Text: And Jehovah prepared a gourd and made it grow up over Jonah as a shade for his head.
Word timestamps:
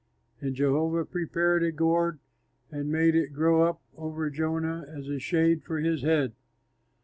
And 0.39 0.55
Jehovah 0.55 1.05
prepared 1.05 1.61
a 1.61 1.71
gourd 1.71 2.17
and 2.71 2.91
made 2.91 3.13
it 3.13 3.33
grow 3.35 3.61
up 3.69 3.83
over 3.95 4.31
Jonah 4.31 4.83
as 4.87 5.07
a 5.09 5.19
shade 5.19 5.61
for 5.63 5.77
his 5.77 6.01
head. 6.01 6.33